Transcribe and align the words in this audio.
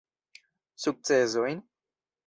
Sukcesojn? 0.85 1.63